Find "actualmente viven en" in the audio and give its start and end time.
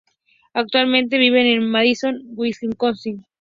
0.55-1.69